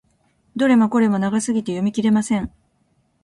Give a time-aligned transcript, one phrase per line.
[0.55, 2.51] どれもこれも長すぎて読み切れません。